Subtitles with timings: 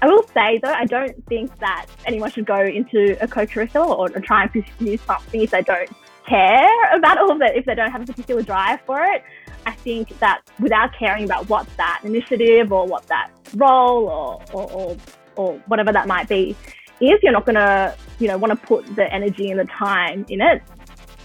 [0.00, 4.10] I will say though, I don't think that anyone should go into a co-curricular or,
[4.14, 5.90] or try and pursue something if they don't
[6.28, 9.24] care about all of it, if they don't have a particular drive for it.
[9.66, 14.70] I think that without caring about what that initiative or what that role or, or,
[14.70, 14.96] or,
[15.36, 16.54] or whatever that might be
[17.00, 20.24] is, you're not going to, you know, want to put the energy and the time
[20.28, 20.62] in it.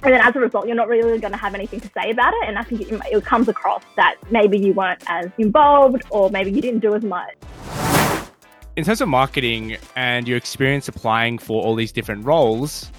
[0.01, 2.33] And then as a result, you're not really going to have anything to say about
[2.33, 2.49] it.
[2.49, 6.51] And I think it, it comes across that maybe you weren't as involved or maybe
[6.51, 7.35] you didn't do as much
[8.75, 12.91] in terms of marketing and your experience applying for all these different roles,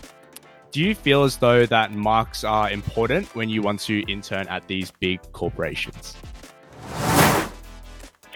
[0.71, 4.67] do you feel as though that marks are important when you want to intern at
[4.69, 6.17] these big corporations?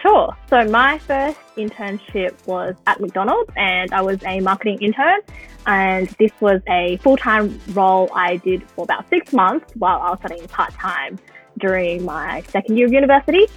[0.01, 0.35] Sure.
[0.49, 5.19] So my first internship was at McDonald's and I was a marketing intern.
[5.67, 10.11] And this was a full time role I did for about six months while I
[10.11, 11.19] was studying part time
[11.57, 13.47] during my second year of university.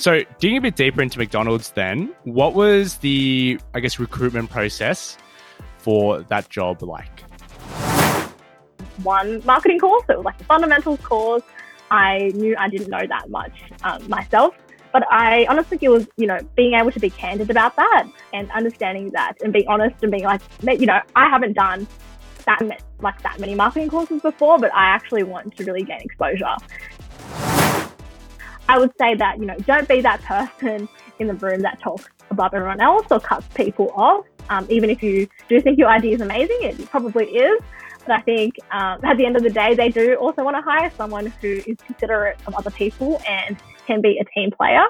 [0.00, 5.18] So, digging a bit deeper into McDonald's, then, what was the, I guess, recruitment process
[5.76, 7.20] for that job like?
[9.02, 11.42] One marketing course, so it was like the fundamentals course.
[11.90, 13.52] I knew I didn't know that much
[13.82, 14.56] um, myself,
[14.90, 18.50] but I honestly it was, you know, being able to be candid about that and
[18.52, 21.86] understanding that and being honest and being like, you know, I haven't done
[22.46, 26.56] that like that many marketing courses before, but I actually want to really gain exposure.
[28.70, 32.04] I would say that, you know, don't be that person in the room that talks
[32.30, 34.24] above everyone else or cuts people off.
[34.48, 37.60] Um, even if you do think your idea is amazing, it probably is.
[38.06, 40.62] But I think um, at the end of the day, they do also want to
[40.62, 43.56] hire someone who is considerate of other people and
[43.88, 44.84] can be a team player.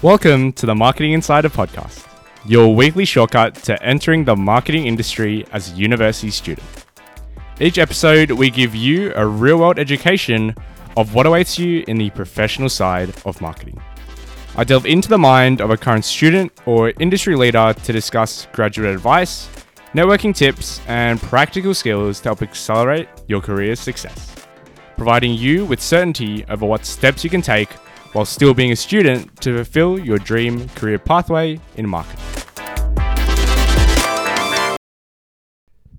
[0.00, 2.06] Welcome to the Marketing Insider Podcast,
[2.46, 6.86] your weekly shortcut to entering the marketing industry as a university student.
[7.62, 10.54] Each episode, we give you a real world education
[10.96, 13.78] of what awaits you in the professional side of marketing.
[14.56, 18.94] I delve into the mind of a current student or industry leader to discuss graduate
[18.94, 19.50] advice,
[19.92, 24.34] networking tips, and practical skills to help accelerate your career success,
[24.96, 27.70] providing you with certainty over what steps you can take
[28.14, 32.24] while still being a student to fulfill your dream career pathway in marketing.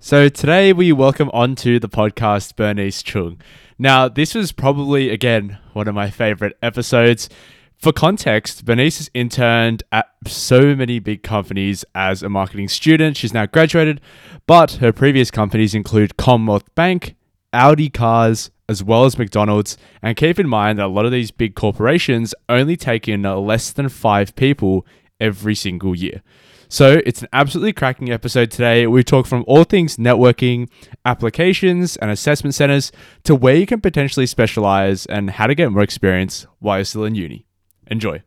[0.04, 3.40] So today we welcome onto the podcast Bernice Chung.
[3.78, 7.30] Now, this was probably again one of my favorite episodes.
[7.78, 13.16] For context, Bernice has interned at so many big companies as a marketing student.
[13.16, 14.02] She's now graduated,
[14.48, 17.16] but her previous companies include Commonwealth Bank,
[17.54, 19.78] Audi Cars, as well as McDonald's.
[20.02, 23.72] And keep in mind that a lot of these big corporations only take in less
[23.72, 24.84] than five people
[25.20, 26.24] every single year.
[26.72, 28.88] So it's an absolutely cracking episode today.
[28.88, 30.70] We talk from all things networking,
[31.04, 32.94] applications, and assessment centers
[33.26, 37.04] to where you can potentially specialize and how to get more experience while you're still
[37.04, 37.46] in uni.
[37.88, 38.24] Enjoy.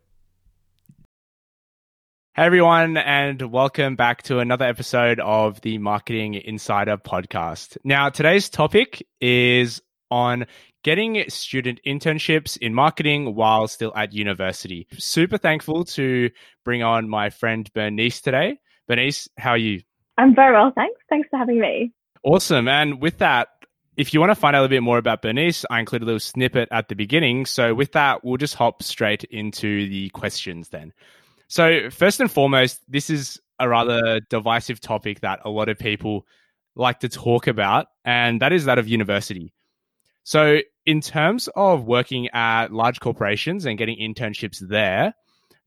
[2.35, 7.79] Hey everyone, and welcome back to another episode of the Marketing Insider podcast.
[7.83, 9.81] Now, today's topic is
[10.11, 10.45] on
[10.85, 14.87] getting student internships in marketing while still at university.
[14.99, 16.29] Super thankful to
[16.63, 18.59] bring on my friend Bernice today.
[18.87, 19.81] Bernice, how are you?
[20.19, 21.01] I'm very well, thanks.
[21.09, 21.91] Thanks for having me.
[22.23, 22.67] Awesome.
[22.67, 23.47] And with that,
[23.97, 26.05] if you want to find out a little bit more about Bernice, I included a
[26.05, 27.47] little snippet at the beginning.
[27.47, 30.93] So with that, we'll just hop straight into the questions then.
[31.47, 36.27] So first and foremost, this is a rather divisive topic that a lot of people
[36.75, 39.54] like to talk about, and that is that of university.
[40.25, 45.13] So, in terms of working at large corporations and getting internships there,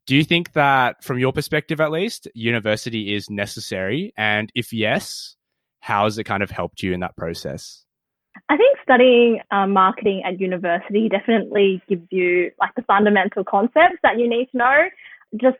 [0.04, 4.12] do you think that, from your perspective at least, university is necessary?
[4.18, 5.36] And if yes,
[5.78, 7.84] how has it kind of helped you in that process?
[8.48, 14.18] I think studying um, marketing at university definitely gives you like the fundamental concepts that
[14.18, 14.88] you need to know,
[15.40, 15.58] just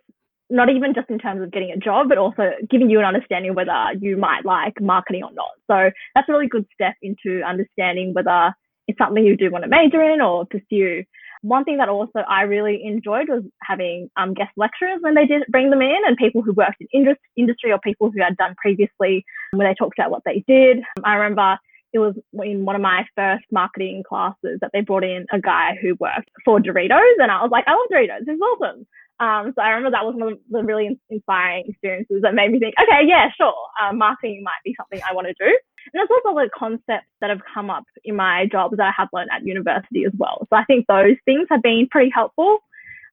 [0.51, 3.55] not even just in terms of getting a job, but also giving you an understanding
[3.55, 5.51] whether you might like marketing or not.
[5.69, 8.53] So that's a really good step into understanding whether
[8.89, 11.05] it's something you do want to major in or pursue.
[11.43, 15.45] One thing that also I really enjoyed was having um, guest lecturers when they did
[15.49, 19.25] bring them in and people who worked in industry or people who had done previously
[19.53, 20.79] when they talked about what they did.
[21.05, 21.59] I remember
[21.93, 22.15] it was
[22.45, 26.29] in one of my first marketing classes that they brought in a guy who worked
[26.45, 28.27] for Doritos and I was like, I love Doritos.
[28.27, 28.87] This is awesome.
[29.21, 32.59] Um, so I remember that was one of the really inspiring experiences that made me
[32.61, 35.51] think, okay, yeah, sure, uh, marketing might be something I want to do.
[35.93, 39.09] And there's also the concepts that have come up in my jobs that I have
[39.13, 40.47] learned at university as well.
[40.51, 42.59] So I think those things have been pretty helpful.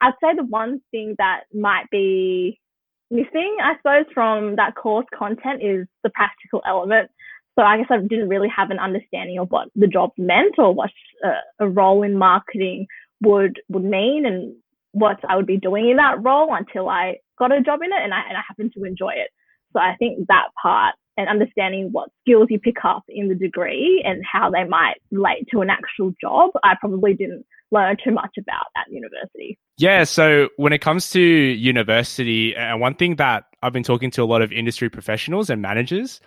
[0.01, 2.59] I'd say the one thing that might be
[3.09, 7.09] missing, I suppose, from that course content is the practical element.
[7.57, 10.73] So I guess I didn't really have an understanding of what the job meant or
[10.73, 10.91] what
[11.23, 12.87] a, a role in marketing
[13.21, 14.55] would would mean and
[14.91, 18.03] what I would be doing in that role until I got a job in it
[18.03, 19.29] and I and I happened to enjoy it.
[19.73, 24.03] So I think that part and understanding what skills you pick up in the degree
[24.05, 28.31] and how they might relate to an actual job, I probably didn't learn too much
[28.37, 29.57] about at university.
[29.77, 34.23] Yeah, so when it comes to university, and one thing that I've been talking to
[34.23, 36.19] a lot of industry professionals and managers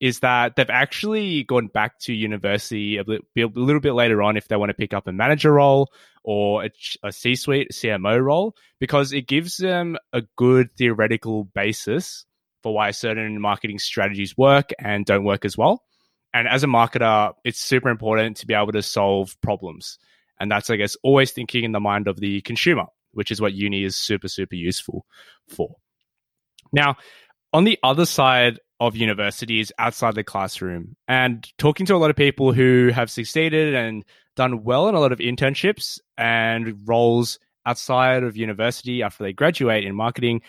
[0.00, 4.56] is that they've actually gone back to university a, little bit later on if they
[4.56, 5.90] want to pick up a manager role
[6.24, 6.70] or a,
[7.04, 12.26] a C suite CMO role because it gives them a good theoretical basis
[12.64, 15.82] for why certain marketing strategies work and don't work as well.
[16.32, 19.98] And as a marketer, it's super important to be able to solve problems.
[20.40, 23.52] And that's, I guess, always thinking in the mind of the consumer, which is what
[23.52, 25.04] uni is super, super useful
[25.46, 25.76] for.
[26.72, 26.96] Now,
[27.52, 32.16] on the other side of universities outside the classroom and talking to a lot of
[32.16, 34.06] people who have succeeded and
[34.36, 39.84] done well in a lot of internships and roles outside of university after they graduate
[39.84, 40.40] in marketing,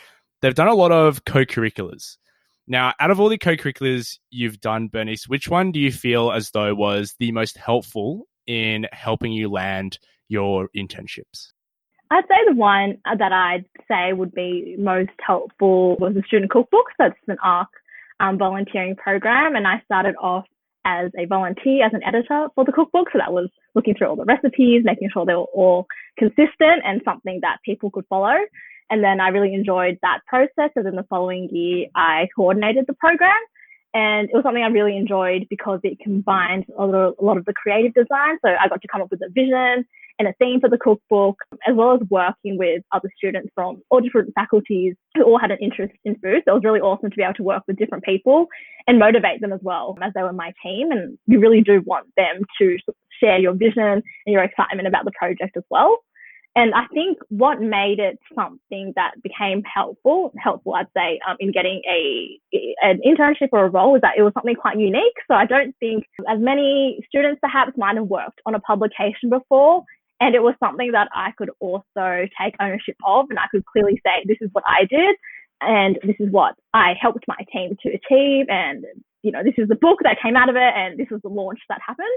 [0.42, 2.18] they've done a lot of co-curriculars.
[2.68, 6.52] Now, out of all the co-curriculars you've done, Bernice, which one do you feel as
[6.52, 11.52] though was the most helpful in helping you land your internships?
[12.12, 16.86] I'd say the one that I'd say would be most helpful was the student cookbook.
[17.00, 17.70] It's an ARC
[18.20, 20.46] um, volunteering program, and I started off
[20.86, 23.10] as a volunteer, as an editor for the cookbook.
[23.12, 25.88] So that was looking through all the recipes, making sure they were all
[26.18, 28.36] consistent and something that people could follow.
[28.90, 30.72] And then I really enjoyed that process.
[30.76, 33.40] And then the following year, I coordinated the program.
[33.94, 37.38] And it was something I really enjoyed because it combined a lot, of, a lot
[37.38, 38.38] of the creative design.
[38.44, 39.86] So I got to come up with a vision
[40.20, 41.38] and a theme for the cookbook,
[41.68, 45.58] as well as working with other students from all different faculties who all had an
[45.62, 46.42] interest in food.
[46.46, 48.48] So it was really awesome to be able to work with different people
[48.88, 50.92] and motivate them as well as they were my team.
[50.92, 52.78] And you really do want them to
[53.22, 56.00] share your vision and your excitement about the project as well.
[56.58, 61.52] And I think what made it something that became helpful, helpful, I'd say, um, in
[61.52, 62.40] getting a
[62.82, 65.18] an internship or a role is that it was something quite unique.
[65.28, 69.84] So I don't think as many students perhaps might have worked on a publication before
[70.22, 73.28] and it was something that I could also take ownership of.
[73.30, 75.16] And I could clearly say, this is what I did.
[75.62, 78.46] And this is what I helped my team to achieve.
[78.50, 78.86] And,
[79.26, 80.74] you know, this is the book that came out of it.
[80.76, 82.08] And this was the launch that happened.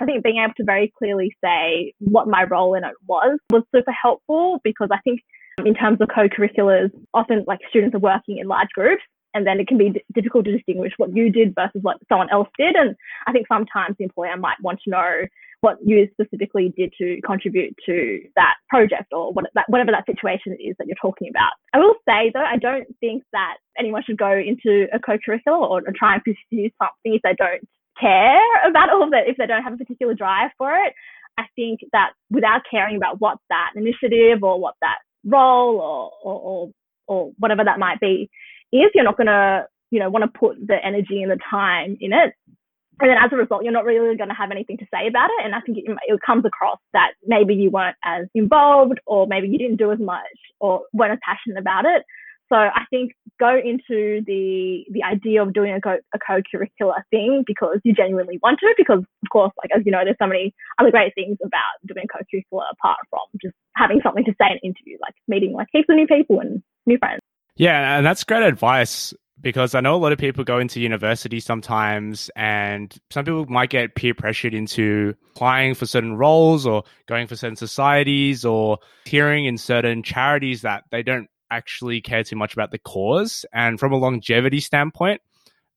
[0.00, 3.62] I think being able to very clearly say what my role in it was was
[3.72, 5.20] super helpful because I think
[5.64, 9.02] in terms of co-curriculars, often like students are working in large groups
[9.32, 12.48] and then it can be difficult to distinguish what you did versus what someone else
[12.58, 12.74] did.
[12.74, 12.96] And
[13.26, 15.26] I think sometimes the employer might want to know
[15.60, 20.56] what you specifically did to contribute to that project or what, that, whatever that situation
[20.60, 21.52] is that you're talking about.
[21.72, 25.80] I will say though, I don't think that anyone should go into a co-curricular or,
[25.80, 27.66] or try and pursue something if they don't
[27.98, 30.92] care about all of that, if they don't have a particular drive for it.
[31.38, 36.40] I think that without caring about what that initiative or what that role or, or,
[36.40, 36.70] or,
[37.08, 38.30] or whatever that might be
[38.72, 41.96] is, you're not going to, you know, want to put the energy and the time
[42.00, 42.34] in it
[43.00, 45.28] and then as a result, you're not really going to have anything to say about
[45.38, 45.44] it.
[45.44, 49.48] And I think it, it, comes across that maybe you weren't as involved or maybe
[49.48, 50.24] you didn't do as much
[50.60, 52.02] or weren't as passionate about it.
[52.48, 57.42] So I think go into the the idea of doing a, co- a co-curricular thing
[57.44, 58.72] because you genuinely want to.
[58.76, 62.04] Because of course, like as you know, there's so many other great things about doing
[62.04, 65.66] a co-curricular apart from just having something to say in an interview, like meeting like
[65.72, 67.20] heaps of new people and new friends.
[67.56, 71.40] Yeah, and that's great advice because I know a lot of people go into university
[71.40, 77.26] sometimes, and some people might get peer pressured into applying for certain roles or going
[77.26, 82.54] for certain societies or hearing in certain charities that they don't actually care too much
[82.54, 83.44] about the cause.
[83.52, 85.20] And from a longevity standpoint,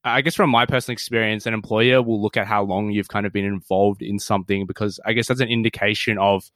[0.04, 3.26] I guess from my personal experience, an employer will look at how long you've kind
[3.26, 6.50] of been involved in something because I guess that's an indication of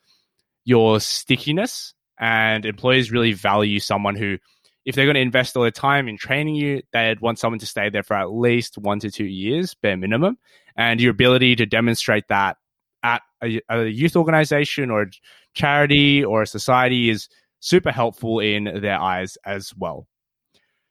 [0.64, 1.94] your stickiness.
[2.18, 4.38] And employers really value someone who
[4.86, 7.66] if they're going to invest all their time in training you, they'd want someone to
[7.66, 10.38] stay there for at least one to two years, bare minimum.
[10.76, 12.58] And your ability to demonstrate that
[13.04, 15.12] at a, a youth organization or a
[15.54, 20.08] charity or a society is super helpful in their eyes as well.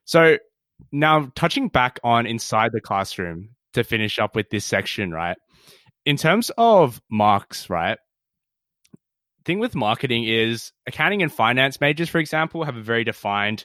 [0.04, 0.38] So
[0.90, 5.36] now touching back on inside the classroom to finish up with this section, right?
[6.04, 7.98] In terms of marks, right?
[9.44, 13.64] Thing with marketing is accounting and finance majors, for example, have a very defined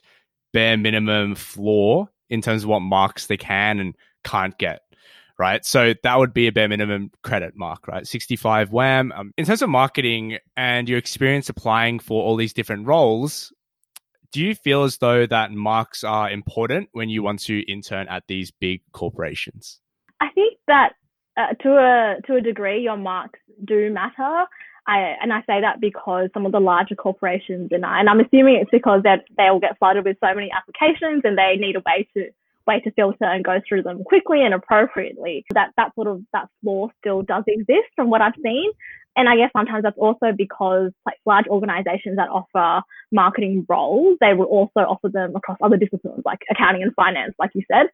[0.54, 4.82] bare minimum floor in terms of what marks they can and can't get
[5.38, 5.64] right?
[5.66, 8.08] So that would be a bare minimum credit mark, right?
[8.08, 9.12] 65 WAM.
[9.12, 13.54] Um, in terms of marketing and your experience applying for all these different roles,
[14.32, 18.24] do you feel as though that marks are important when you want to intern at
[18.28, 19.80] these big corporations?
[20.20, 20.94] I think that
[21.38, 24.46] uh, to a to a degree, your marks do matter.
[24.88, 28.22] I, and I say that because some of the larger corporations and, I, and I'm
[28.22, 31.76] assuming it's because that they will get flooded with so many applications and they need
[31.76, 32.30] a way to
[32.66, 35.46] way to filter and go through them quickly and appropriately.
[35.54, 38.72] That that sort of that floor still does exist from what I've seen.
[39.16, 44.34] And I guess sometimes that's also because like large organizations that offer marketing roles, they
[44.34, 47.88] will also offer them across other disciplines like accounting and finance, like you said.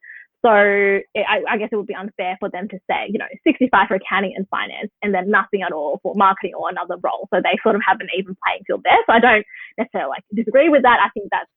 [0.44, 3.24] So it, I, I, guess it would be unfair for them to say, you know,
[3.46, 7.28] 65 for accounting and finance and then nothing at all for marketing or another role.
[7.32, 9.00] So they sort of have an even playing field there.
[9.06, 9.46] So I don't
[9.78, 11.00] necessarily like disagree with that.
[11.00, 11.48] I think that's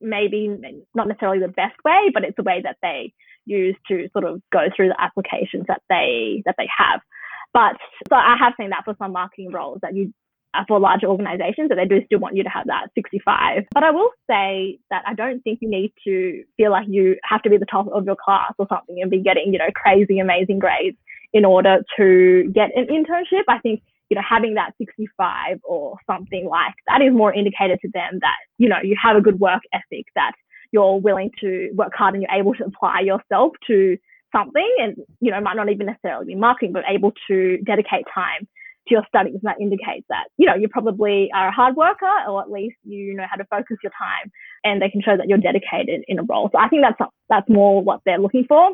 [0.00, 0.48] maybe
[0.94, 3.12] not necessarily the best way, but it's a way that they
[3.44, 7.00] use to sort of go through the applications that they that they have.
[7.52, 7.76] But
[8.08, 10.12] so I have seen that for some marketing roles that you
[10.54, 13.64] Uh, for larger organizations that they do still want you to have that 65.
[13.72, 17.40] But I will say that I don't think you need to feel like you have
[17.44, 20.18] to be the top of your class or something and be getting, you know, crazy
[20.18, 20.98] amazing grades
[21.32, 23.44] in order to get an internship.
[23.48, 23.80] I think,
[24.10, 28.36] you know, having that 65 or something like that is more indicated to them that,
[28.58, 30.32] you know, you have a good work ethic, that
[30.70, 33.96] you're willing to work hard and you're able to apply yourself to
[34.36, 38.46] something and, you know, might not even necessarily be marketing, but able to dedicate time
[38.88, 39.34] to your studies.
[39.34, 42.76] And that indicates that, you know, you probably are a hard worker or at least
[42.84, 44.30] you know how to focus your time
[44.64, 46.48] and they can show that you're dedicated in a role.
[46.52, 48.72] So I think that's, that's more what they're looking for.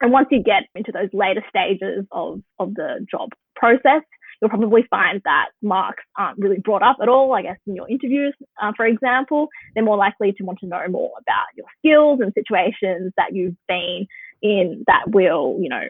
[0.00, 4.02] And once you get into those later stages of, of the job process,
[4.40, 7.88] you'll probably find that marks aren't really brought up at all, I guess, in your
[7.88, 9.46] interviews, uh, for example.
[9.74, 13.54] They're more likely to want to know more about your skills and situations that you've
[13.68, 14.08] been
[14.42, 15.82] in that will, you know,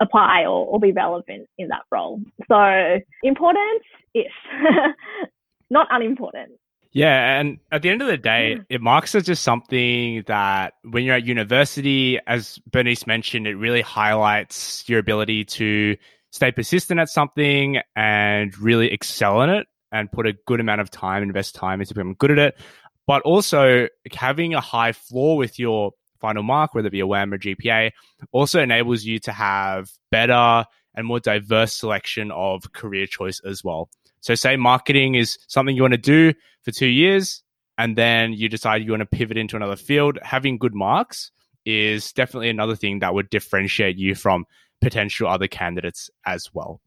[0.00, 2.20] apply or, or be relevant in that role.
[2.48, 3.82] So important
[4.14, 4.26] ish,
[5.70, 6.52] not unimportant.
[6.92, 11.04] Yeah, and at the end of the day, it marks as just something that when
[11.04, 15.96] you're at university, as Bernice mentioned, it really highlights your ability to
[16.30, 20.90] stay persistent at something and really excel in it and put a good amount of
[20.90, 22.58] time, invest time into becoming good at it.
[23.06, 27.32] But also having a high floor with your final mark, whether it be a WAM
[27.32, 27.92] or GPA,
[28.32, 33.88] also enables you to have better and more diverse selection of career choice as well.
[34.20, 37.42] So say marketing is something you want to do for two years
[37.78, 41.30] and then you decide you want to pivot into another field, having good marks
[41.64, 44.46] is definitely another thing that would differentiate you from
[44.80, 46.80] potential other candidates as well.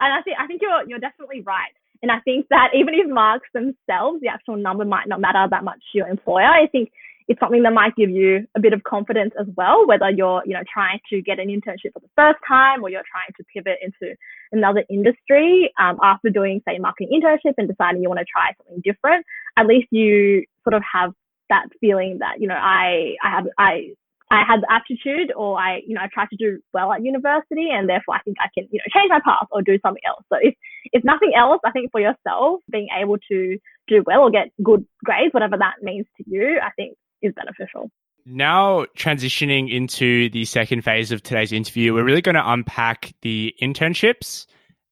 [0.00, 1.72] And I think I think you're you're definitely right.
[2.02, 5.62] And I think that even if marks themselves, the actual number might not matter that
[5.62, 6.46] much to your employer.
[6.46, 6.90] I think
[7.28, 10.54] it's something that might give you a bit of confidence as well, whether you're, you
[10.54, 13.78] know, trying to get an internship for the first time or you're trying to pivot
[13.82, 14.14] into
[14.52, 18.82] another industry um, after doing, say, marketing internship and deciding you want to try something
[18.84, 19.24] different.
[19.56, 21.12] At least you sort of have
[21.50, 23.88] that feeling that, you know, I, I have, I,
[24.32, 27.68] I had the aptitude or I, you know, I tried to do well at university
[27.70, 30.24] and therefore I think I can, you know, change my path or do something else.
[30.32, 30.54] So if,
[30.92, 34.86] if nothing else, I think for yourself, being able to do well or get good
[35.04, 37.90] grades, whatever that means to you, I think is beneficial.
[38.24, 43.54] Now, transitioning into the second phase of today's interview, we're really going to unpack the
[43.60, 44.46] internships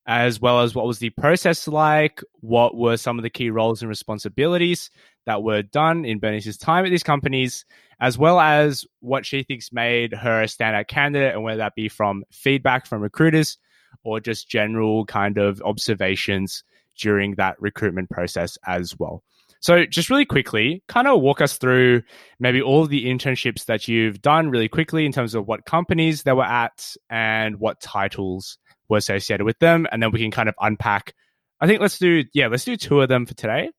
[0.07, 3.81] as well as what was the process like, what were some of the key roles
[3.81, 4.89] and responsibilities
[5.25, 7.65] that were done in Bernice's time at these companies,
[7.99, 11.87] as well as what she thinks made her a standout candidate, and whether that be
[11.87, 13.57] from feedback from recruiters
[14.03, 16.63] or just general kind of observations
[16.97, 19.23] during that recruitment process as well.
[19.61, 22.01] So, just really quickly, kind of walk us through
[22.39, 26.33] maybe all the internships that you've done really quickly in terms of what companies they
[26.33, 28.57] were at and what titles
[28.89, 29.85] were associated with them.
[29.91, 31.13] And then we can kind of unpack.
[31.59, 33.69] I think let's do, yeah, let's do two of them for today.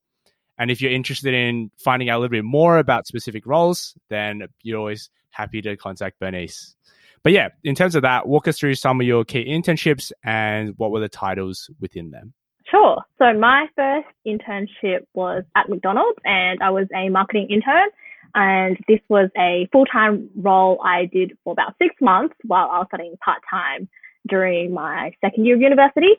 [0.56, 4.46] And if you're interested in finding out a little bit more about specific roles, then
[4.62, 6.76] you're always happy to contact Bernice.
[7.24, 10.74] But yeah, in terms of that, walk us through some of your key internships and
[10.76, 12.34] what were the titles within them.
[12.72, 13.04] Sure.
[13.18, 17.88] So my first internship was at McDonald's and I was a marketing intern.
[18.34, 22.86] And this was a full-time role I did for about six months while I was
[22.88, 23.90] studying part-time
[24.26, 26.14] during my second year of university.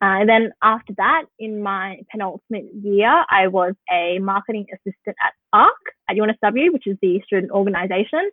[0.00, 5.32] Uh, and then after that, in my penultimate year, I was a marketing assistant at
[5.52, 5.74] ARC
[6.08, 8.30] at UNSW, which is the student organization.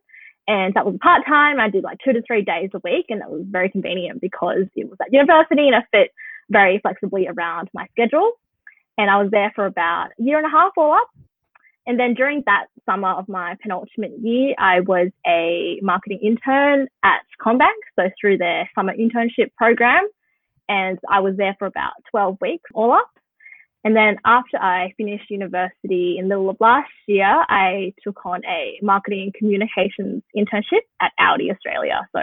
[0.48, 1.60] And that was part time.
[1.60, 4.66] I did like two to three days a week, and that was very convenient because
[4.76, 6.12] it was at university and I fit
[6.50, 8.32] very flexibly around my schedule.
[8.98, 11.10] And I was there for about a year and a half all up.
[11.86, 17.22] And then during that summer of my penultimate year, I was a marketing intern at
[17.42, 20.06] CommBank, so through their summer internship program.
[20.68, 23.10] And I was there for about 12 weeks all up.
[23.86, 28.42] And then after I finished university in the middle of last year, I took on
[28.44, 32.01] a marketing communications internship at Audi Australia.
[32.13, 32.20] So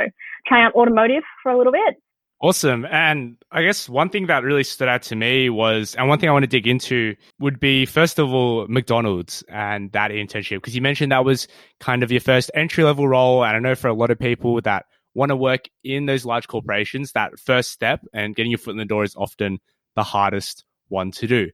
[0.46, 1.96] trying out automotive for a little bit
[2.44, 2.84] Awesome.
[2.84, 6.28] And I guess one thing that really stood out to me was, and one thing
[6.28, 10.56] I want to dig into would be, first of all, McDonald's and that internship.
[10.56, 11.48] Because you mentioned that was
[11.80, 13.42] kind of your first entry level role.
[13.42, 14.84] And I know for a lot of people that
[15.14, 18.76] want to work in those large corporations, that first step and getting your foot in
[18.76, 19.58] the door is often
[19.96, 21.48] the hardest one to do.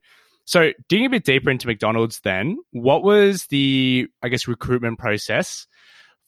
[0.45, 5.69] So, digging a bit deeper into McDonald's, then, what was the, I guess, recruitment process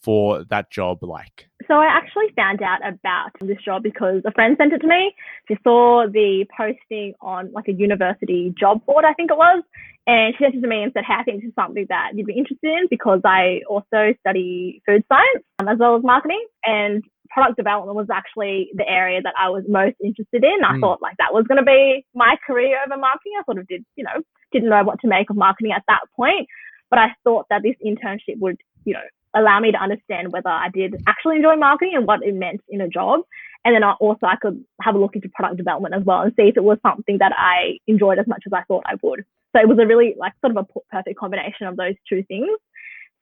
[0.02, 1.48] for that job like?
[1.68, 5.14] So I actually found out about this job because a friend sent it to me.
[5.48, 9.62] She saw the posting on like a university job board, I think it was.
[10.06, 12.10] And she sent it to me and said, Hey, I think this is something that
[12.14, 16.44] you'd be interested in because I also study food science um, as well as marketing.
[16.64, 20.64] And product development was actually the area that I was most interested in.
[20.64, 20.80] I mm.
[20.80, 23.32] thought like that was going to be my career over marketing.
[23.38, 24.20] I sort of did, you know,
[24.52, 26.48] didn't know what to make of marketing at that point.
[26.90, 30.68] But I thought that this internship would, you know, allow me to understand whether I
[30.72, 33.20] did actually enjoy marketing and what it meant in a job.
[33.64, 36.32] And then I also I could have a look into product development as well and
[36.36, 39.24] see if it was something that I enjoyed as much as I thought I would.
[39.54, 42.48] So it was a really like sort of a perfect combination of those two things.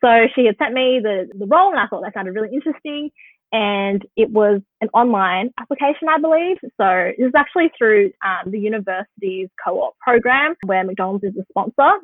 [0.03, 3.11] So she had sent me the, the role and I thought that sounded really interesting.
[3.53, 6.57] And it was an online application, I believe.
[6.63, 11.99] So it was actually through um, the university's co-op program where McDonald's is a sponsor.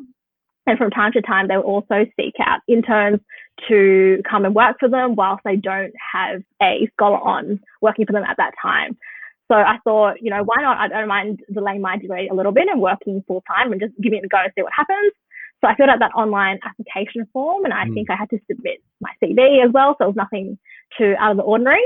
[0.66, 3.20] And from time to time, they will also seek out interns
[3.68, 8.12] to come and work for them whilst they don't have a scholar on working for
[8.12, 8.96] them at that time.
[9.48, 10.78] So I thought, you know, why not?
[10.78, 13.94] I don't mind delaying my degree a little bit and working full time and just
[14.02, 15.12] giving it a go and see what happens.
[15.60, 17.94] So I filled out that online application form and I mm.
[17.94, 19.94] think I had to submit my CV as well.
[19.98, 20.58] So it was nothing
[20.98, 21.84] too out of the ordinary.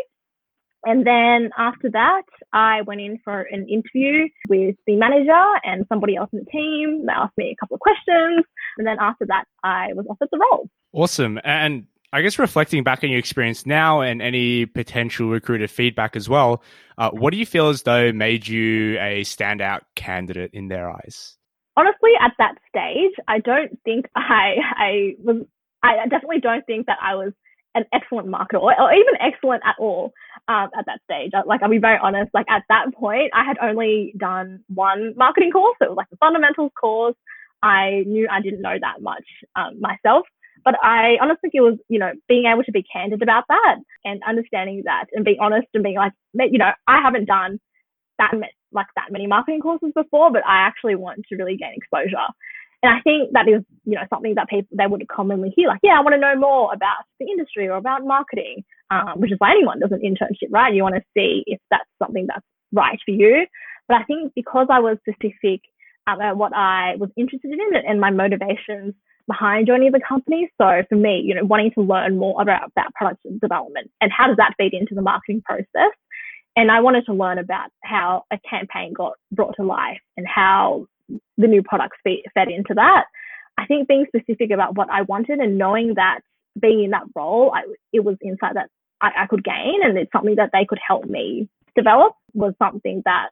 [0.84, 2.22] And then after that,
[2.54, 7.04] I went in for an interview with the manager and somebody else in the team.
[7.06, 8.44] They asked me a couple of questions.
[8.78, 10.68] And then after that, I was offered the role.
[10.92, 11.38] Awesome.
[11.44, 16.28] And I guess reflecting back on your experience now and any potential recruiter feedback as
[16.28, 16.62] well,
[16.98, 21.36] uh, what do you feel as though made you a standout candidate in their eyes?
[21.76, 25.46] Honestly, at that stage, I don't think I I was.
[25.82, 27.32] I definitely don't think that I was
[27.74, 30.12] an excellent marketer or, or even excellent at all
[30.48, 31.30] um, at that stage.
[31.46, 35.52] Like, I'll be very honest, like at that point, I had only done one marketing
[35.52, 35.76] course.
[35.78, 37.14] So it was like the fundamentals course.
[37.62, 39.24] I knew I didn't know that much
[39.56, 40.26] um, myself.
[40.64, 43.76] But I honestly think it was, you know, being able to be candid about that
[44.04, 47.58] and understanding that and being honest and being like, you know, I haven't done
[48.18, 48.32] that
[48.72, 52.28] like that many marketing courses before, but I actually want to really gain exposure.
[52.82, 55.80] And I think that is, you know, something that people they would commonly hear, like,
[55.82, 59.38] yeah, I want to know more about the industry or about marketing, um, which is
[59.38, 60.74] why anyone does an internship, right?
[60.74, 63.46] You want to see if that's something that's right for you.
[63.88, 65.60] But I think because I was specific
[66.06, 68.94] about what I was interested in and my motivations
[69.26, 70.50] behind joining the company.
[70.60, 74.26] So for me, you know, wanting to learn more about that product development and how
[74.26, 75.92] does that feed into the marketing process.
[76.56, 80.86] And I wanted to learn about how a campaign got brought to life and how
[81.38, 83.04] the new products fed into that.
[83.56, 86.20] I think being specific about what I wanted and knowing that
[86.60, 88.68] being in that role, I, it was insight that
[89.00, 93.02] I, I could gain and it's something that they could help me develop was something
[93.04, 93.28] that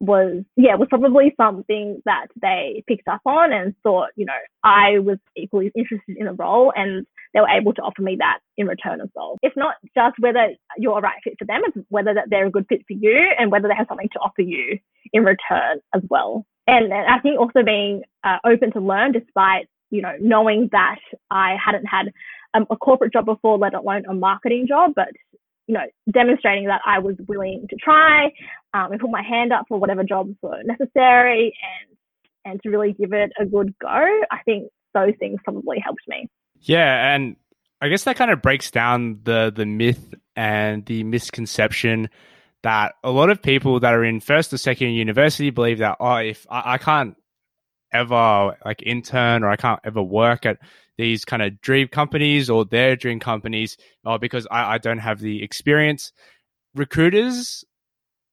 [0.00, 4.98] was yeah was probably something that they picked up on and thought you know I
[4.98, 8.68] was equally interested in the role and they were able to offer me that in
[8.68, 9.36] return as well.
[9.42, 12.50] It's not just whether you're a right fit for them, it's whether that they're a
[12.50, 14.78] good fit for you and whether they have something to offer you
[15.12, 16.46] in return as well.
[16.66, 21.00] And, and I think also being uh, open to learn despite you know knowing that
[21.30, 22.12] I hadn't had
[22.54, 25.08] um, a corporate job before, let alone a marketing job, but
[25.66, 28.26] you know, demonstrating that I was willing to try
[28.74, 31.96] um, and put my hand up for whatever jobs were necessary and
[32.46, 33.88] and to really give it a good go.
[33.88, 36.28] I think those things probably helped me.
[36.60, 37.36] Yeah, and
[37.80, 42.10] I guess that kind of breaks down the the myth and the misconception
[42.62, 46.16] that a lot of people that are in first or second university believe that oh
[46.16, 47.14] if I, I can't
[47.92, 50.58] ever like intern or I can't ever work at
[50.96, 55.20] these kind of dream companies or their dream companies uh, because I, I don't have
[55.20, 56.12] the experience.
[56.74, 57.64] Recruiters,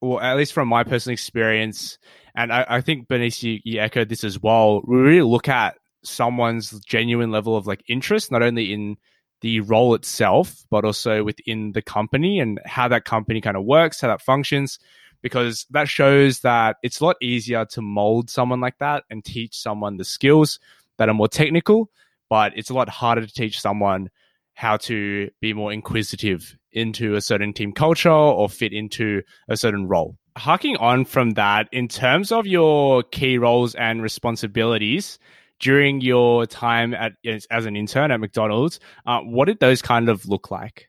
[0.02, 1.98] or at least from my personal experience,
[2.36, 4.82] and I, I think Bernice, you, you echoed this as well.
[4.86, 8.98] We really look at someone's genuine level of like interest, not only in
[9.42, 14.02] the role itself, but also within the company and how that company kind of works,
[14.02, 14.80] how that functions,
[15.22, 19.58] because that shows that it's a lot easier to mold someone like that and teach
[19.58, 20.60] someone the skills
[20.98, 21.90] that are more technical
[22.32, 24.10] but it's a lot harder to teach someone
[24.54, 29.86] how to be more inquisitive into a certain team culture or fit into a certain
[29.86, 30.16] role.
[30.38, 35.20] Harking on from that, in terms of your key roles and responsibilities
[35.60, 40.26] during your time at as an intern at McDonald's, uh, what did those kind of
[40.26, 40.88] look like?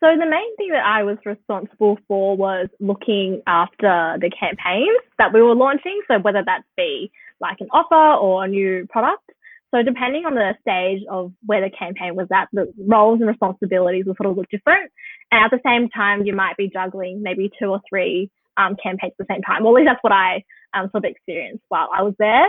[0.00, 5.32] So the main thing that I was responsible for was looking after the campaigns that
[5.32, 6.00] we were launching.
[6.08, 9.30] So whether that be like an offer or a new product.
[9.74, 14.04] So depending on the stage of where the campaign was at, the roles and responsibilities
[14.06, 14.92] will sort of look different.
[15.32, 19.14] And at the same time, you might be juggling maybe two or three um, campaigns
[19.18, 19.66] at the same time.
[19.66, 22.46] At least that's what I um, sort of experienced while I was there.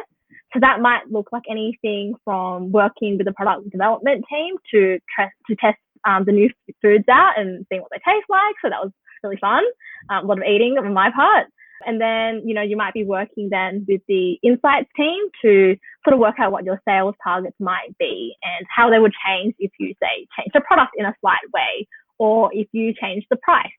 [0.53, 5.31] So that might look like anything from working with the product development team to, tre-
[5.49, 8.53] to test um, the new foods out and seeing what they taste like.
[8.61, 8.91] So that was
[9.23, 9.63] really fun.
[10.11, 11.47] Um, a lot of eating on my part.
[11.85, 16.13] And then, you know, you might be working then with the insights team to sort
[16.13, 19.71] of work out what your sales targets might be and how they would change if
[19.79, 23.71] you say change the product in a slight way or if you change the price.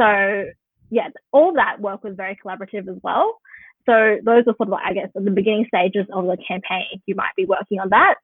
[0.00, 0.46] So
[0.90, 3.38] yeah, all that work was very collaborative as well.
[3.86, 7.00] So those are sort of I guess, the beginning stages of the campaign.
[7.06, 8.16] You might be working on that.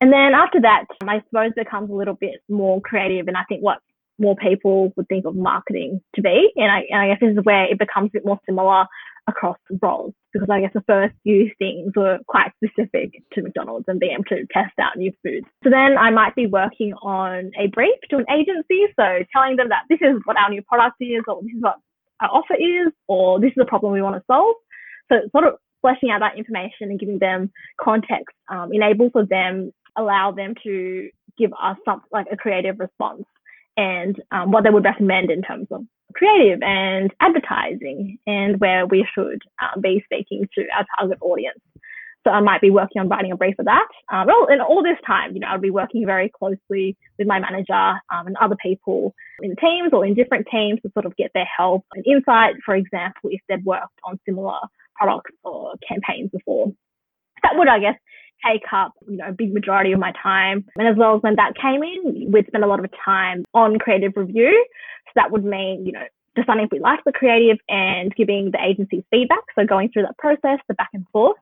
[0.00, 3.28] And then after that, I suppose it becomes a little bit more creative.
[3.28, 3.78] And I think what
[4.18, 6.50] more people would think of marketing to be.
[6.56, 8.86] And I, and I guess this is where it becomes a bit more similar
[9.28, 13.98] across roles because I guess the first few things were quite specific to McDonald's and
[13.98, 15.46] being able to test out new foods.
[15.64, 18.86] So then I might be working on a brief to an agency.
[18.98, 21.76] So telling them that this is what our new product is or this is what
[22.20, 24.56] our offer is or this is the problem we want to solve.
[25.10, 27.50] So sort of fleshing out that information and giving them
[27.80, 33.24] context um, enables for them allow them to give us some like a creative response
[33.76, 35.82] and um, what they would recommend in terms of
[36.14, 41.60] creative and advertising and where we should um, be speaking to our target audience.
[42.24, 43.86] So I might be working on writing a brief for that.
[44.10, 47.38] Um, well, and all this time, you know, I'll be working very closely with my
[47.38, 51.30] manager um, and other people in teams or in different teams to sort of get
[51.34, 52.54] their help and insight.
[52.64, 54.58] For example, if they've worked on similar
[54.96, 56.72] products or campaigns before.
[57.42, 57.94] That would, I guess,
[58.44, 60.64] take up, you know, a big majority of my time.
[60.76, 63.78] And as well as when that came in, we'd spend a lot of time on
[63.78, 64.66] creative review.
[65.06, 68.62] So that would mean, you know, deciding if we liked the creative and giving the
[68.62, 69.44] agency feedback.
[69.58, 71.36] So going through that process, the back and forth.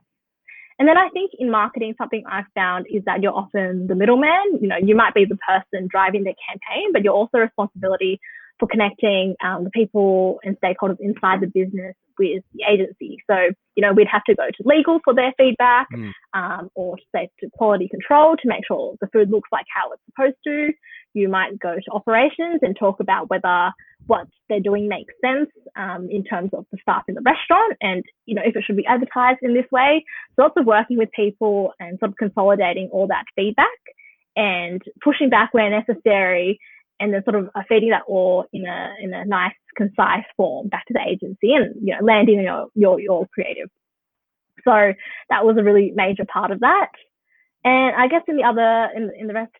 [0.77, 4.59] And then I think in marketing, something I've found is that you're often the middleman.
[4.59, 8.19] You know, you might be the person driving the campaign, but you're also responsibility
[8.59, 13.17] for connecting um, the people and stakeholders inside the business with the agency.
[13.29, 13.35] So,
[13.75, 16.11] you know, we'd have to go to legal for their feedback, mm.
[16.33, 20.01] um, or say to quality control to make sure the food looks like how it's
[20.05, 20.71] supposed to.
[21.13, 23.71] You might go to operations and talk about whether
[24.07, 28.03] what they're doing makes sense um, in terms of the staff in the restaurant and,
[28.25, 30.03] you know, if it should be advertised in this way.
[30.35, 33.67] So lots of working with people and sort of consolidating all that feedback
[34.35, 36.59] and pushing back where necessary
[36.99, 40.85] and then sort of feeding that all in a in a nice concise form back
[40.87, 43.69] to the agency and you know landing your your your creative.
[44.63, 44.93] So
[45.29, 46.91] that was a really major part of that.
[47.63, 49.53] And i guess in the other in, in the rest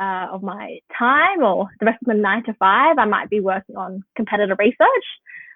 [0.00, 3.40] uh, of my time or the rest of the nine to five i might be
[3.40, 5.06] working on competitor research.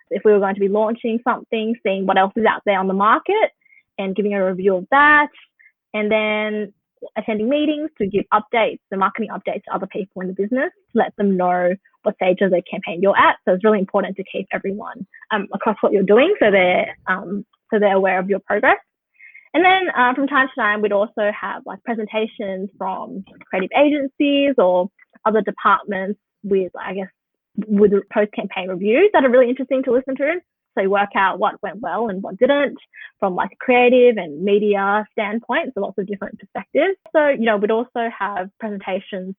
[0.09, 2.87] If we were going to be launching something seeing what else is out there on
[2.87, 3.51] the market
[3.99, 5.31] and giving a review of that.
[5.95, 6.73] And then
[7.17, 10.99] attending meetings to give updates, the marketing updates to other people in the business to
[10.99, 13.37] let them know what stage of the campaign you're at.
[13.45, 17.45] So it's really important to keep everyone um, across what you're doing so they're um,
[17.71, 18.79] so they're aware of your progress.
[19.55, 24.55] And then uh, from time to time, we'd also have like presentations from creative agencies
[24.59, 24.91] or
[25.25, 27.09] other departments with, I guess,
[27.67, 30.41] with post campaign reviews that are really interesting to listen to.
[30.77, 32.79] So work out what went well and what didn't
[33.19, 35.73] from like a creative and media standpoint.
[35.75, 36.97] So lots of different perspectives.
[37.15, 39.35] So, you know, we'd also have presentations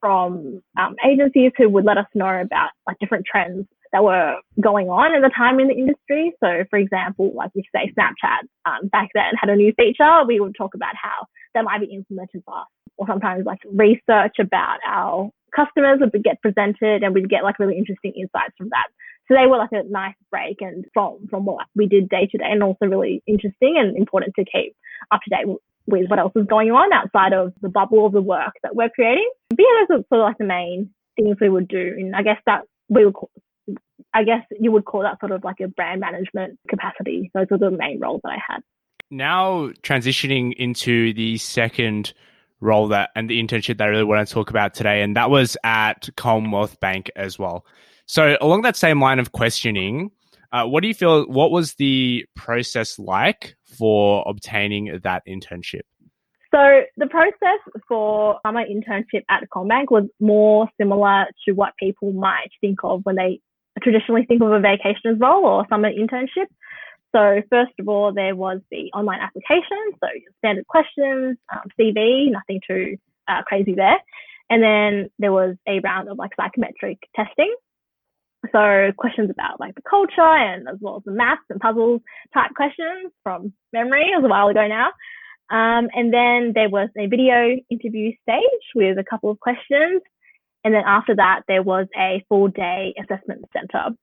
[0.00, 4.88] from um, agencies who would let us know about like different trends that were going
[4.88, 6.32] on at the time in the industry.
[6.40, 10.40] So, for example, like if say Snapchat um, back then had a new feature, we
[10.40, 12.66] would talk about how that might be implemented us
[12.98, 17.78] or sometimes like research about our customers would get presented, and we'd get like really
[17.78, 18.86] interesting insights from that.
[19.28, 22.38] So they were like a nice break and from from what we did day to
[22.38, 24.76] day, and also really interesting and important to keep
[25.10, 25.46] up to date
[25.86, 28.90] with what else is going on outside of the bubble of the work that we're
[28.90, 29.28] creating.
[29.50, 32.22] But yeah, those are sort of like the main things we would do, and I
[32.22, 33.14] guess that we would.
[33.14, 33.30] Call,
[34.14, 37.30] I guess you would call that sort of like a brand management capacity.
[37.34, 38.60] Those were the main roles that I had.
[39.10, 42.14] Now transitioning into the second
[42.60, 45.30] role that and the internship that I really want to talk about today, and that
[45.30, 47.66] was at Commonwealth Bank as well.
[48.06, 50.10] So, along that same line of questioning,
[50.52, 51.26] uh, what do you feel?
[51.26, 55.82] What was the process like for obtaining that internship?
[56.54, 62.50] So, the process for my internship at CommBank was more similar to what people might
[62.60, 63.40] think of when they
[63.82, 66.46] traditionally think of a vacations role or summer internship.
[67.14, 70.06] So, first of all, there was the online application, so
[70.38, 73.98] standard questions, um, CV, nothing too uh, crazy there.
[74.48, 77.52] And then there was a round of like psychometric testing.
[78.52, 82.00] So questions about like the culture and as well as the maths and puzzles
[82.34, 84.10] type questions from memory.
[84.12, 84.88] It was a while ago now.
[85.48, 90.02] Um, and then there was a video interview stage with a couple of questions.
[90.64, 93.94] And then after that, there was a full day assessment center.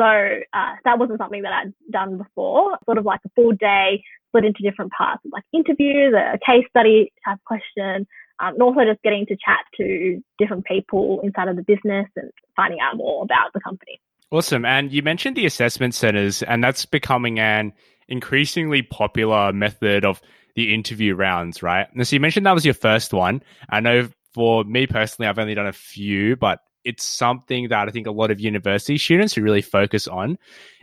[0.00, 4.02] So uh, that wasn't something that I'd done before, sort of like a full day
[4.28, 8.06] split into different parts, like interviews, a case study type question,
[8.40, 12.30] um, and also just getting to chat to different people inside of the business and
[12.54, 14.00] finding out more about the company.
[14.30, 14.64] Awesome.
[14.64, 17.72] And you mentioned the assessment centers, and that's becoming an
[18.08, 20.20] increasingly popular method of
[20.54, 21.86] the interview rounds, right?
[21.94, 23.42] And so you mentioned that was your first one.
[23.68, 27.90] I know for me personally, I've only done a few, but it's something that I
[27.90, 30.38] think a lot of university students who really focus on.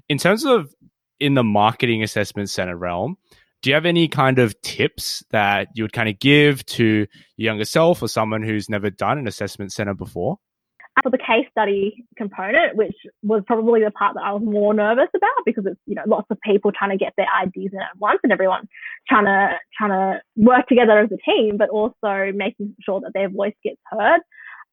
[0.10, 0.74] In terms of
[1.20, 3.18] in the marketing assessment center realm,
[3.64, 7.52] do you have any kind of tips that you would kind of give to your
[7.52, 10.38] younger self or someone who's never done an assessment center before?
[11.02, 15.08] For the case study component, which was probably the part that I was more nervous
[15.16, 17.98] about because it's you know lots of people trying to get their ideas in at
[17.98, 18.68] once and everyone
[19.10, 23.30] trying to trying to work together as a team, but also making sure that their
[23.30, 24.20] voice gets heard.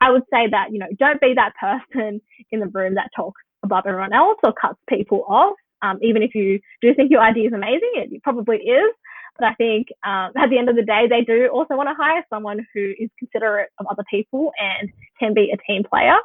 [0.03, 3.41] I would say that you know don't be that person in the room that talks
[3.63, 5.55] above everyone else or cuts people off.
[5.83, 8.95] Um, even if you do think your idea is amazing, it probably is.
[9.39, 11.95] But I think um, at the end of the day, they do also want to
[11.95, 16.17] hire someone who is considerate of other people and can be a team player.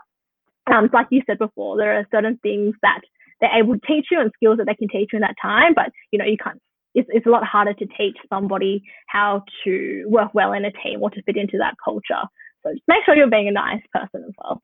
[0.67, 3.01] Um, like you said before, there are certain things that
[3.39, 5.73] they're able to teach you and skills that they can teach you in that time,
[5.75, 6.59] but you know you can't.
[6.93, 11.01] It's, it's a lot harder to teach somebody how to work well in a team
[11.01, 12.23] or to fit into that culture.
[12.63, 14.61] So just make sure you're being a nice person as well.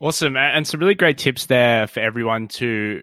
[0.00, 0.36] Awesome.
[0.36, 3.02] And some really great tips there for everyone to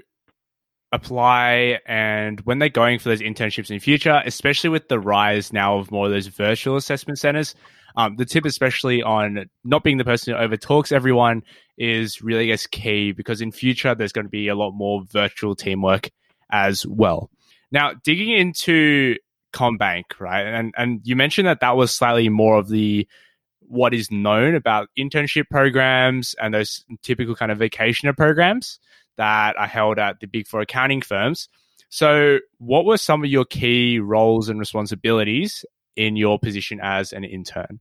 [0.96, 5.78] apply and when they're going for those internships in future, especially with the rise now
[5.78, 7.56] of more of those virtual assessment centers.
[7.98, 11.44] Um, the tip, especially on not being the person who over talks everyone,
[11.78, 15.04] is really, I guess, key because in future there's going to be a lot more
[15.06, 16.10] virtual teamwork
[16.52, 17.30] as well.
[17.72, 19.16] Now, digging into
[19.54, 23.08] CommBank, right, and and you mentioned that that was slightly more of the
[23.68, 28.80] what is known about internship programs and those typical kind of vacationer programs
[29.18, 31.50] that are held at the big four accounting firms.
[31.90, 35.64] So, what were some of your key roles and responsibilities
[35.96, 37.80] in your position as an intern?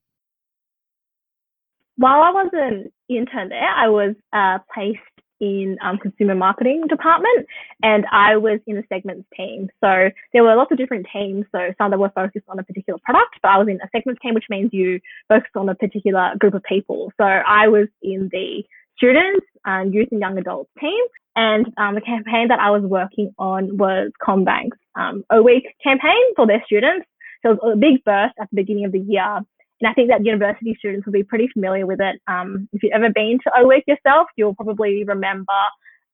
[1.96, 5.00] While I was an intern there, I was uh, placed
[5.40, 7.46] in um, consumer marketing department
[7.82, 9.68] and I was in the segments team.
[9.82, 11.44] So there were lots of different teams.
[11.52, 14.20] So some that were focused on a particular product, but I was in a segments
[14.22, 17.12] team, which means you focus on a particular group of people.
[17.16, 18.62] So I was in the
[18.96, 21.04] students and youth and young adults team.
[21.36, 26.22] And um, the campaign that I was working on was CommBank's um, O Week campaign
[26.36, 27.06] for their students.
[27.42, 29.40] So it was a big burst at the beginning of the year.
[29.80, 32.20] And I think that university students will be pretty familiar with it.
[32.28, 35.52] Um, if you've ever been to O Week yourself, you'll probably remember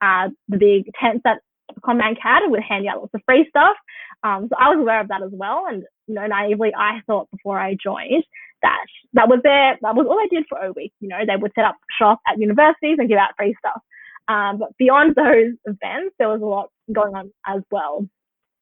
[0.01, 1.41] uh, the big tents that
[1.85, 3.77] CommBank had with hand out lots of free stuff.
[4.25, 5.65] Um, so I was aware of that as well.
[5.69, 8.25] And, you know, naively, I thought before I joined
[8.63, 10.93] that that was their, that was all they did for O Week.
[11.01, 13.81] You know, they would set up shop at universities and give out free stuff.
[14.31, 18.09] Um, but beyond those events, there was a lot going on as well.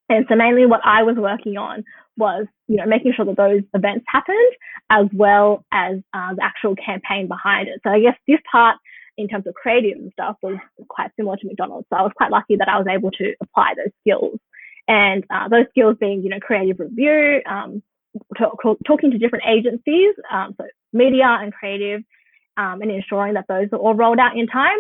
[0.09, 1.85] And so mainly what I was working on
[2.17, 4.53] was, you know, making sure that those events happened
[4.89, 7.81] as well as uh, the actual campaign behind it.
[7.85, 8.79] So I guess this part
[9.19, 10.57] in terms of creative and stuff was
[10.89, 11.87] quite similar to McDonald's.
[11.91, 14.39] So I was quite lucky that I was able to apply those skills
[14.87, 17.83] and uh, those skills being, you know, creative review, um,
[18.39, 22.01] talk, talking to different agencies, um, so media and creative,
[22.57, 24.79] um, and ensuring that those are all rolled out in time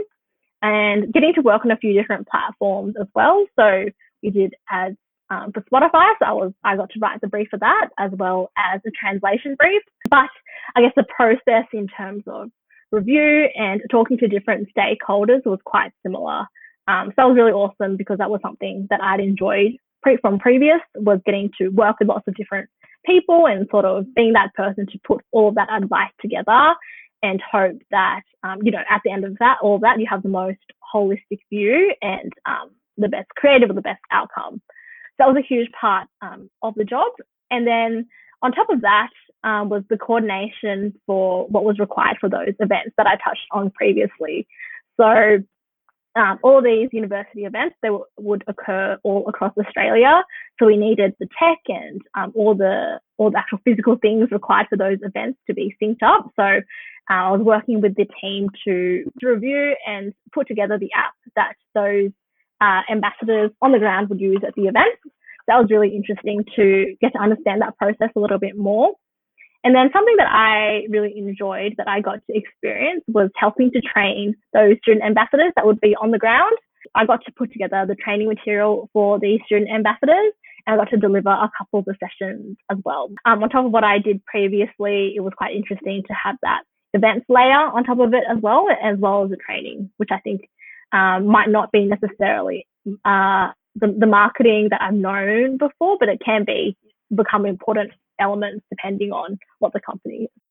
[0.62, 3.46] and getting to work on a few different platforms as well.
[3.56, 3.86] So
[4.22, 4.96] we did ads
[5.30, 6.12] um, for Spotify.
[6.18, 8.90] So I was I got to write the brief for that as well as a
[8.90, 9.82] translation brief.
[10.10, 10.30] But
[10.76, 12.50] I guess the process in terms of
[12.90, 16.46] review and talking to different stakeholders was quite similar.
[16.88, 20.38] Um, so that was really awesome because that was something that I'd enjoyed pre- from
[20.38, 22.70] previous was getting to work with lots of different
[23.04, 26.74] people and sort of being that person to put all that advice together
[27.22, 30.22] and hope that um, you know at the end of that all that you have
[30.22, 30.58] the most
[30.94, 34.60] holistic view and um, the best creative or the best outcome
[35.18, 37.12] that was a huge part um, of the job.
[37.50, 38.06] And then
[38.42, 39.10] on top of that
[39.44, 43.70] um, was the coordination for what was required for those events that I touched on
[43.70, 44.46] previously.
[44.96, 45.38] So
[46.18, 50.22] um, all these university events they w- would occur all across Australia.
[50.58, 54.66] So we needed the tech and um, all the all the actual physical things required
[54.68, 56.30] for those events to be synced up.
[56.36, 56.42] So
[57.10, 61.14] uh, I was working with the team to, to review and put together the app
[61.36, 62.10] that those
[62.60, 64.98] uh, ambassadors on the ground would use at the event.
[65.46, 68.90] That was really interesting to get to understand that process a little bit more.
[69.64, 73.80] And then something that I really enjoyed that I got to experience was helping to
[73.80, 76.52] train those student ambassadors that would be on the ground.
[76.94, 80.32] I got to put together the training material for the student ambassadors
[80.66, 83.10] and I got to deliver a couple of the sessions as well.
[83.24, 86.62] Um, on top of what I did previously, it was quite interesting to have that
[86.94, 90.18] events layer on top of it as well, as well as the training, which I
[90.20, 90.42] think
[90.92, 92.66] um, might not be necessarily
[93.04, 96.76] uh, the, the marketing that I've known before, but it can be
[97.14, 100.42] become important elements depending on what the company is.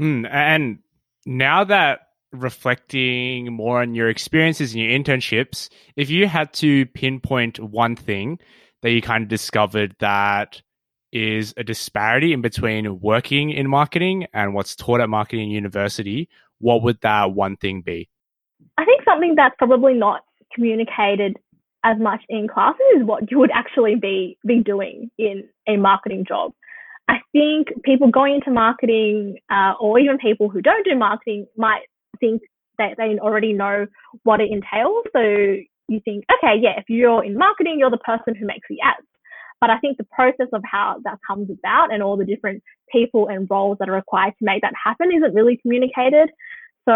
[0.00, 0.78] Mm, and
[1.26, 2.00] now that
[2.32, 8.38] reflecting more on your experiences and your internships, if you had to pinpoint one thing
[8.82, 10.62] that you kind of discovered that
[11.10, 16.82] is a disparity in between working in marketing and what's taught at marketing university, what
[16.82, 18.08] would that one thing be?
[18.76, 20.22] I think something that's probably not
[20.54, 21.38] communicated
[21.84, 26.24] as much in classes is what you would actually be be doing in a marketing
[26.26, 26.52] job.
[27.08, 31.82] I think people going into marketing, uh, or even people who don't do marketing, might
[32.20, 32.42] think
[32.78, 33.86] that they already know
[34.24, 35.04] what it entails.
[35.12, 35.20] So
[35.88, 39.06] you think, okay, yeah, if you're in marketing, you're the person who makes the ads.
[39.60, 43.28] But I think the process of how that comes about and all the different people
[43.28, 46.30] and roles that are required to make that happen isn't really communicated.
[46.88, 46.94] So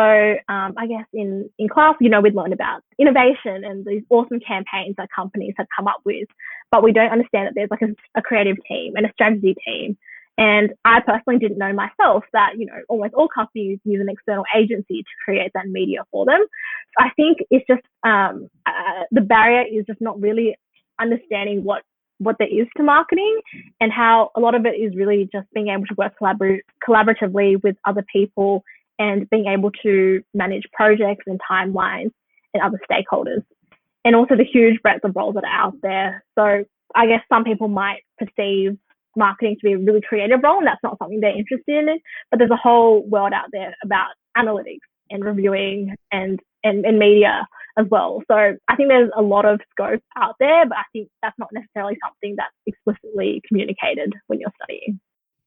[0.49, 4.41] um, I guess in, in class, you know, we'd learn about innovation and these awesome
[4.41, 6.29] campaigns that companies have come up with,
[6.71, 9.99] but we don't understand that there's like a, a creative team and a strategy team.
[10.39, 14.45] And I personally didn't know myself that, you know, almost all companies use an external
[14.57, 16.41] agency to create that media for them.
[16.41, 20.57] So I think it's just um, uh, the barrier is just not really
[20.99, 21.83] understanding what
[22.19, 23.41] what there is to marketing
[23.81, 27.61] and how a lot of it is really just being able to work collabor- collaboratively
[27.65, 28.63] with other people
[29.03, 32.13] and being able to manage projects and timelines
[32.55, 33.43] and other stakeholders.
[34.05, 36.25] And also the huge breadth of roles that are out there.
[36.39, 38.79] So I guess some people might perceive
[39.17, 41.99] marketing to be a really creative role and that's not something they're interested in.
[42.31, 47.47] But there's a whole world out there about analytics and reviewing and, and, and media
[47.79, 48.23] as well.
[48.31, 48.35] So
[48.69, 51.97] I think there's a lot of scope out there, but I think that's not necessarily
[52.05, 55.01] something that's explicitly communicated when you're studying.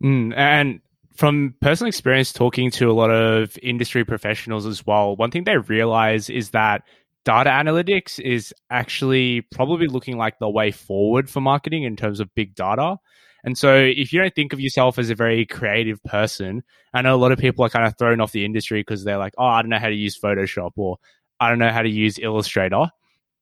[0.04, 0.82] Mm, and
[1.16, 5.58] from personal experience talking to a lot of industry professionals as well, one thing they
[5.58, 6.84] realize is that
[7.24, 12.34] data analytics is actually probably looking like the way forward for marketing in terms of
[12.36, 12.98] big data.
[13.44, 17.16] And so if you don't think of yourself as a very creative person, I know
[17.16, 19.46] a lot of people are kind of thrown off the industry because they're like, oh,
[19.46, 20.98] I don't know how to use Photoshop or
[21.40, 22.90] I don't know how to use Illustrator.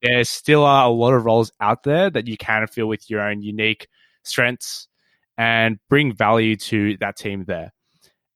[0.02, 3.22] There still are a lot of roles out there that you can fill with your
[3.22, 3.88] own unique
[4.24, 4.88] strengths
[5.38, 7.74] and bring value to that team there.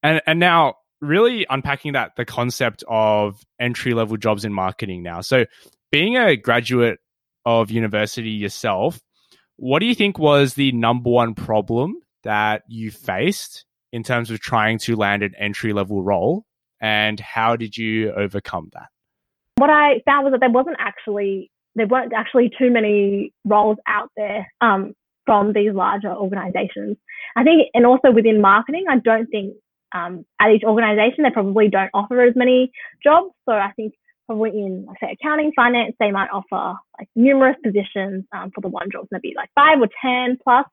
[0.03, 5.21] And and now really unpacking that the concept of entry level jobs in marketing now.
[5.21, 5.45] So
[5.91, 6.99] being a graduate
[7.45, 8.99] of university yourself,
[9.57, 14.39] what do you think was the number one problem that you faced in terms of
[14.39, 16.45] trying to land an entry level role
[16.79, 18.87] and how did you overcome that?
[19.57, 24.09] What I found was that there wasn't actually there weren't actually too many roles out
[24.17, 24.93] there um,
[25.27, 26.97] from these larger organizations.
[27.35, 29.53] I think, and also within marketing, I don't think
[29.93, 32.71] um, at each organization they probably don't offer as many
[33.03, 33.31] jobs.
[33.47, 33.93] So I think
[34.25, 38.89] probably in, say, accounting, finance, they might offer like numerous positions um, for the one
[38.91, 40.65] job, maybe like five or 10 plus.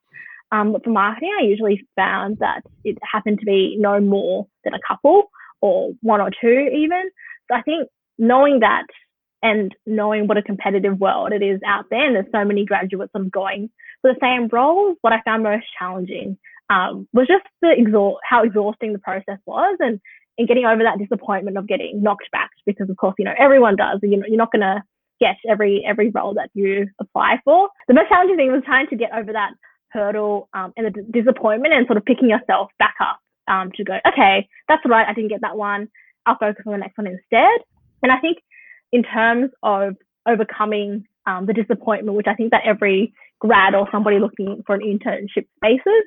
[0.52, 4.74] Um, but for marketing, I usually found that it happened to be no more than
[4.74, 7.10] a couple or one or two even.
[7.50, 7.88] So I think
[8.18, 8.86] knowing that
[9.42, 13.12] and knowing what a competitive world it is out there, and there's so many graduates
[13.14, 13.68] of going
[14.04, 16.38] the same roles, what I found most challenging
[16.70, 20.00] um, was just the exhaust how exhausting the process was, and
[20.36, 23.76] and getting over that disappointment of getting knocked back because of course you know everyone
[23.76, 24.00] does.
[24.02, 24.82] You know you're not going to
[25.20, 27.68] get every every role that you apply for.
[27.88, 29.52] The most challenging thing was trying to get over that
[29.94, 33.84] hurdle um, and the d- disappointment and sort of picking yourself back up um, to
[33.84, 35.88] go, okay, that's right, I didn't get that one.
[36.26, 37.60] I'll focus on the next one instead.
[38.02, 38.38] And I think
[38.92, 43.14] in terms of overcoming um, the disappointment, which I think that every
[43.44, 46.04] grad or somebody looking for an internship faces,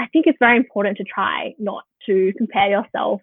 [0.00, 3.20] I think it's very important to try not to compare yourself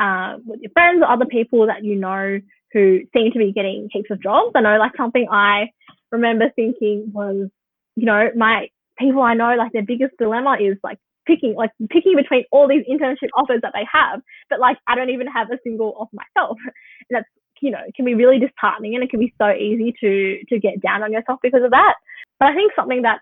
[0.00, 2.40] uh, with your friends or other people that you know
[2.72, 4.52] who seem to be getting heaps of jobs.
[4.54, 5.70] I know, like something I
[6.10, 7.48] remember thinking was,
[7.94, 12.16] you know, my people I know, like their biggest dilemma is like picking, like picking
[12.16, 15.58] between all these internship offers that they have, but like I don't even have a
[15.62, 16.58] single of myself.
[16.64, 16.72] And
[17.10, 17.28] that's
[17.60, 20.82] you know, can be really disheartening and it can be so easy to to get
[20.82, 21.94] down on yourself because of that.
[22.38, 23.20] But I think something that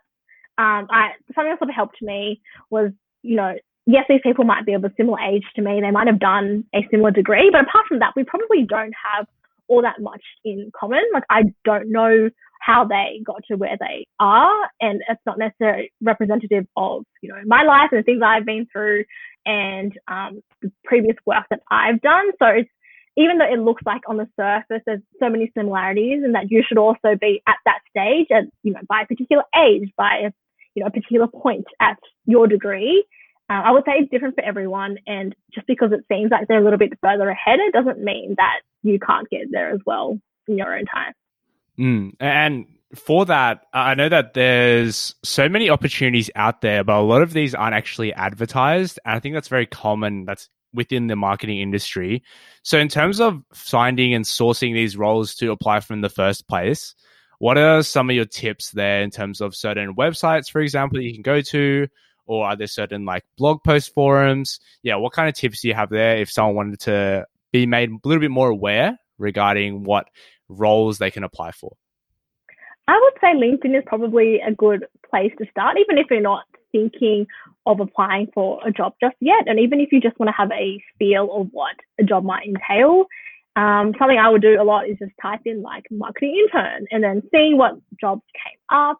[0.59, 2.41] um, I something that sort of helped me
[2.71, 2.91] was,
[3.23, 3.55] you know,
[3.87, 5.81] yes, these people might be of a similar age to me.
[5.81, 9.27] They might have done a similar degree, but apart from that, we probably don't have
[9.69, 11.03] all that much in common.
[11.13, 14.71] Like I don't know how they got to where they are.
[14.81, 18.67] And it's not necessarily representative of, you know, my life and the things I've been
[18.73, 19.05] through
[19.45, 22.31] and um, the previous work that I've done.
[22.39, 22.71] So it's,
[23.17, 26.63] even though it looks like on the surface there's so many similarities and that you
[26.67, 30.31] should also be at that stage at, you know, by a particular age, by a,
[30.75, 33.05] you know, a particular point at your degree.
[33.51, 34.97] Uh, I would say it's different for everyone.
[35.07, 38.35] And just because it seems like they're a little bit further ahead, it doesn't mean
[38.39, 41.13] that you can't get there as well in your own time.
[41.79, 42.13] Mm.
[42.21, 47.23] And for that, I know that there's so many opportunities out there, but a lot
[47.23, 48.99] of these aren't actually advertised.
[49.05, 50.25] And I think that's very common.
[50.25, 52.23] That's within the marketing industry.
[52.63, 56.49] So, in terms of finding and sourcing these roles to apply from in the first
[56.49, 56.95] place,
[57.39, 61.05] what are some of your tips there in terms of certain websites, for example, that
[61.05, 61.89] you can go to?
[62.25, 64.61] Or are there certain like blog post forums?
[64.83, 67.91] Yeah, what kind of tips do you have there if someone wanted to be made
[67.91, 70.07] a little bit more aware regarding what
[70.49, 71.77] roles they can apply for?
[72.89, 76.45] I would say LinkedIn is probably a good place to start, even if you're not
[76.73, 77.27] thinking
[77.67, 79.45] of applying for a job just yet.
[79.47, 82.47] And even if you just want to have a feel of what a job might
[82.47, 83.07] entail,
[83.55, 87.05] um, something I would do a lot is just type in like marketing intern and
[87.05, 88.99] then seeing what jobs came up.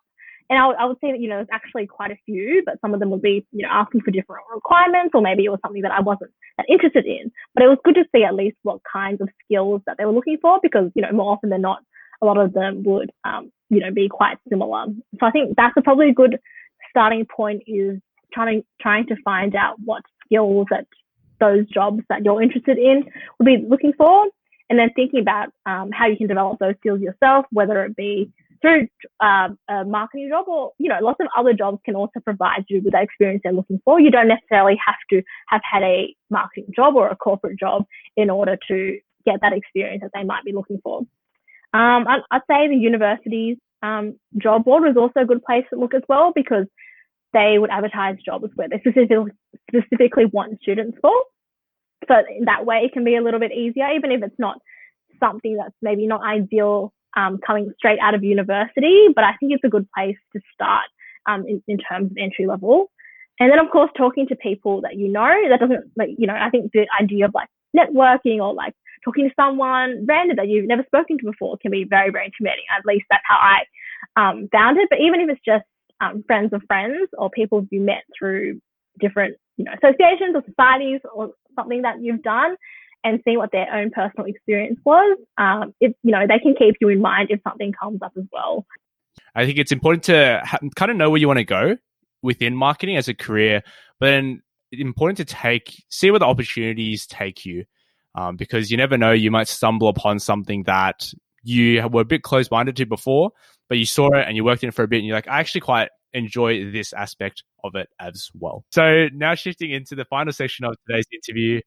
[0.51, 2.93] And I, I would say that, you know, there's actually quite a few, but some
[2.93, 5.83] of them would be, you know, asking for different requirements, or maybe it was something
[5.83, 7.33] that I wasn't that interested in.
[7.55, 10.13] But it was good to see at least what kinds of skills that they were
[10.13, 11.79] looking for because, you know, more often than not,
[12.21, 14.87] a lot of them would, um, you know, be quite similar.
[15.19, 16.39] So I think that's a probably a good
[16.93, 17.99] starting point is
[18.33, 20.87] trying trying to find out what skills that
[21.41, 23.05] those jobs that you're interested in
[23.39, 24.29] would be looking for,
[24.71, 28.31] and then thinking about um, how you can develop those skills yourself, whether it be
[28.61, 28.87] through
[29.21, 32.81] uh, a marketing job or you know lots of other jobs can also provide you
[32.83, 34.01] with that experience they're looking for.
[34.01, 37.85] You don't necessarily have to have had a marketing job or a corporate job
[38.17, 41.01] in order to get that experience that they might be looking for.
[41.75, 45.79] Um, I'd, I'd, say the university's um, job board was also a good place to
[45.79, 46.67] look as well because
[47.33, 49.33] they would advertise jobs where they specifically,
[49.69, 51.13] specifically want students for.
[52.09, 52.15] So
[52.45, 54.59] that way, it can be a little bit easier, even if it's not
[55.21, 59.07] something that's maybe not ideal um, coming straight out of university.
[59.15, 60.87] But I think it's a good place to start
[61.27, 62.91] um, in, in terms of entry level.
[63.41, 66.35] And then, of course, talking to people that you know, that doesn't like, you know,
[66.35, 70.67] I think the idea of like networking or like talking to someone random that you've
[70.67, 72.65] never spoken to before can be very, very intimidating.
[72.77, 73.59] At least that's how I
[74.17, 74.89] um, found it.
[74.91, 75.65] But even if it's just
[76.01, 78.61] um, friends of friends or people you met through
[79.01, 82.57] different, you know, associations or societies or something that you've done
[83.05, 86.77] and see what their own personal experience was, um, if, you know, they can keep
[86.81, 88.65] you in mind if something comes up as well.
[89.35, 91.77] I think it's important to ha- kind of know where you want to go
[92.23, 93.63] within marketing as a career,
[93.99, 94.43] but then
[94.81, 97.65] important to take, see where the opportunities take you.
[98.15, 101.13] Um, because you never know, you might stumble upon something that
[101.43, 103.31] you were a bit close minded to before,
[103.71, 105.29] but you saw it and you worked in it for a bit and you're like,
[105.29, 108.65] I actually quite enjoy this aspect of it as well.
[108.71, 111.63] So now shifting into the final section of today's interview,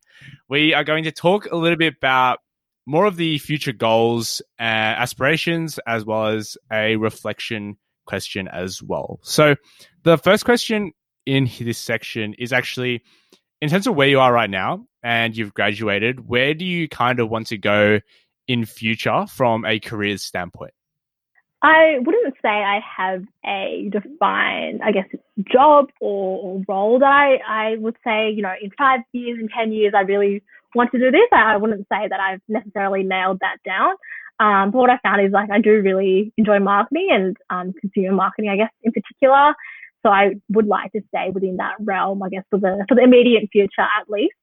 [0.48, 2.40] we are going to talk a little bit about
[2.86, 9.20] more of the future goals, uh, aspirations, as well as a reflection question as well.
[9.24, 9.56] So
[10.04, 10.92] the first question
[11.26, 13.04] in this section is actually
[13.62, 17.20] in terms of where you are right now and you've graduated, where do you kind
[17.20, 18.00] of want to go
[18.48, 20.74] in future from a career standpoint?
[21.62, 25.08] I wouldn't say I have a defined, I guess,
[25.52, 29.72] job or, role that I, I would say, you know, in five years, in 10
[29.72, 30.44] years, I really
[30.76, 31.28] want to do this.
[31.32, 33.96] I, I wouldn't say that I've necessarily nailed that down.
[34.40, 38.14] Um, but what I found is like I do really enjoy marketing and um, consumer
[38.14, 39.56] marketing, I guess, in particular.
[40.06, 43.04] So I would like to stay within that realm, I guess, for the for the
[43.04, 44.36] immediate future at least.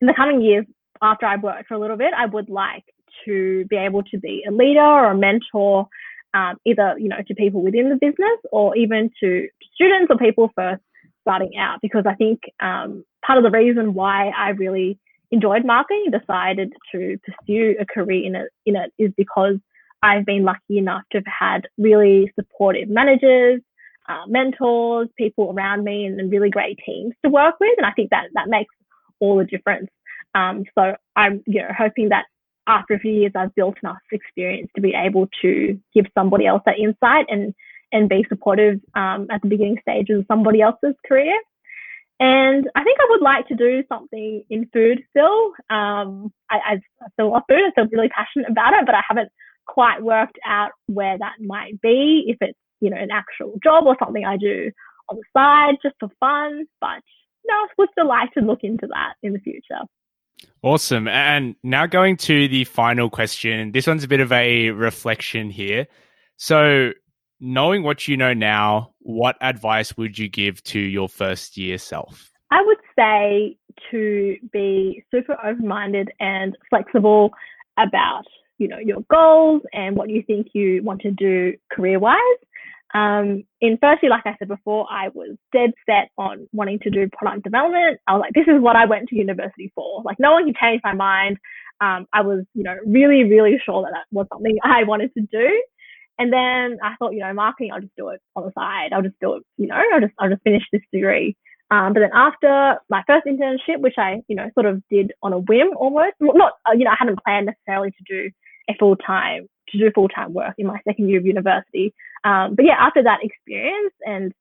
[0.00, 0.64] In the coming years,
[1.02, 2.84] after I've worked for a little bit, I would like
[3.26, 5.86] to be able to be a leader or a mentor
[6.34, 10.50] um, either you know to people within the business or even to students or people
[10.56, 10.82] first
[11.20, 14.98] starting out because I think um, part of the reason why I really
[15.30, 19.56] enjoyed marketing decided to pursue a career in it in it is because
[20.02, 23.60] I've been lucky enough to have had really supportive managers,
[24.08, 28.10] uh, mentors, people around me, and, really great teams to work with, and I think
[28.10, 28.74] that that makes
[29.20, 29.90] all the difference.
[30.34, 32.26] Um, so I'm you know hoping that
[32.66, 36.62] after a few years, I've built enough experience to be able to give somebody else
[36.66, 37.54] that insight and
[37.92, 41.38] and be supportive um, at the beginning stages of somebody else's career.
[42.20, 45.52] And I think I would like to do something in food still.
[45.68, 46.80] Um, I, I
[47.14, 47.60] still love food.
[47.64, 49.30] I'm still really passionate about it, but I haven't
[49.66, 52.24] quite worked out where that might be.
[52.28, 54.70] If it's you know an actual job or something I do
[55.08, 56.66] on the side just for fun.
[56.80, 57.00] But
[57.46, 59.80] no, I would still like to look into that in the future.
[60.62, 61.08] Awesome.
[61.08, 63.72] And now going to the final question.
[63.72, 65.86] This one's a bit of a reflection here.
[66.36, 66.90] So,
[67.40, 72.30] knowing what you know now, what advice would you give to your first year self?
[72.50, 73.56] I would say
[73.90, 77.30] to be super open minded and flexible
[77.78, 78.24] about
[78.58, 82.18] you know your goals and what you think you want to do career wise.
[82.94, 86.90] Um, in first year, like I said before, I was dead set on wanting to
[86.90, 88.00] do product development.
[88.06, 90.02] I was like, this is what I went to university for.
[90.04, 91.38] Like, no one can change my mind.
[91.80, 95.22] Um, I was, you know, really, really sure that that was something I wanted to
[95.22, 95.62] do.
[96.18, 98.92] And then I thought, you know, marketing, I'll just do it on the side.
[98.92, 101.36] I'll just do it, you know, I'll just, I'll just finish this degree.
[101.70, 105.32] Um, but then after my first internship, which I, you know, sort of did on
[105.32, 108.30] a whim almost, not, uh, you know, I hadn't planned necessarily to do
[108.78, 111.94] full time, to do full time work in my second year of university.
[112.24, 114.32] Um, but yeah, after that experience and,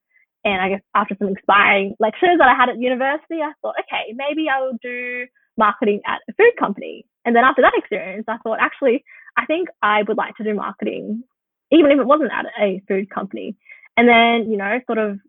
[0.43, 4.13] and I guess after some inspiring lectures that I had at university, I thought, okay,
[4.15, 5.25] maybe I will do
[5.57, 7.05] marketing at a food company.
[7.25, 9.03] And then after that experience, I thought, actually,
[9.37, 11.23] I think I would like to do marketing,
[11.71, 13.55] even if it wasn't at a food company.
[13.97, 15.19] And then, you know, sort of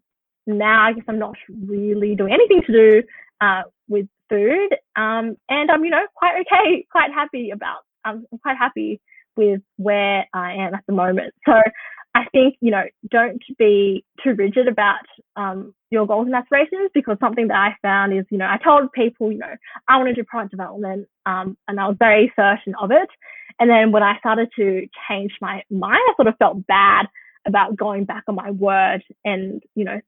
[0.47, 1.37] now I guess I'm not
[1.67, 3.03] really doing anything to do
[3.41, 4.71] uh, with food.
[4.97, 9.01] Um, and I'm, you know, quite okay, quite happy about, um, I'm quite happy
[9.37, 11.35] with where I am at the moment.
[11.47, 11.55] So
[12.15, 15.01] I think, you know, don't be too rigid about
[15.37, 18.93] um, your goals and aspirations because something that I found is, you know, I told
[18.93, 19.55] people, you know,
[19.89, 23.09] I want to do product development um, and I was very certain of it.
[23.59, 27.07] And then when I started to change my mind, I sort of felt bad
[27.47, 30.01] about going back on my word and, you know,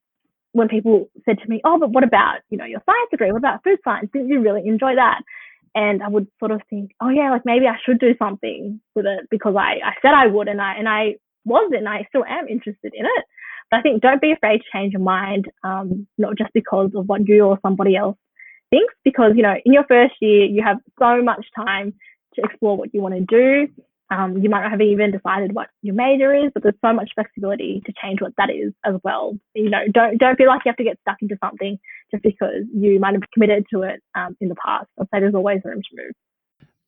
[0.52, 3.32] when people said to me, "Oh, but what about you know your science degree?
[3.32, 4.08] What about food science?
[4.12, 5.20] Didn't you really enjoy that?"
[5.74, 9.06] And I would sort of think, "Oh yeah, like maybe I should do something with
[9.06, 12.24] it because I I said I would, and I and I was, and I still
[12.24, 13.24] am interested in it."
[13.70, 17.06] But I think don't be afraid to change your mind, um, not just because of
[17.08, 18.16] what you or somebody else
[18.70, 21.94] thinks, because you know in your first year you have so much time
[22.34, 23.72] to explore what you want to do
[24.10, 27.10] um, you might not have even decided what your major is, but there's so much
[27.14, 29.38] flexibility to change what that is as well.
[29.54, 31.78] You know, don't don't feel like you have to get stuck into something
[32.10, 34.86] just because you might have committed to it um, in the past.
[35.00, 36.12] I'd say there's always room to move.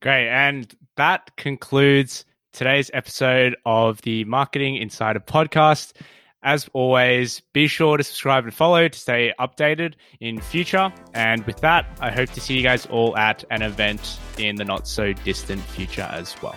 [0.03, 5.95] Great, and that concludes today's episode of the Marketing Insider podcast.
[6.43, 10.93] As always, be sure to subscribe and follow to stay updated in future.
[11.13, 14.65] And with that, I hope to see you guys all at an event in the
[14.65, 16.55] not so distant future as well.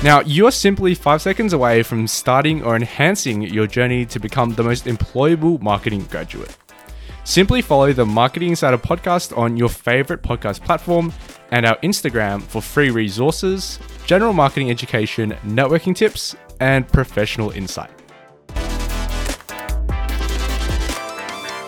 [0.00, 4.54] Now, you are simply five seconds away from starting or enhancing your journey to become
[4.54, 6.56] the most employable marketing graduate.
[7.24, 11.12] Simply follow the Marketing Insider podcast on your favorite podcast platform
[11.50, 17.90] and our Instagram for free resources, general marketing education, networking tips, and professional insight.